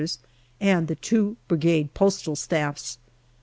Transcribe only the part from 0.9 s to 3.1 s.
two Brigade postal staffs.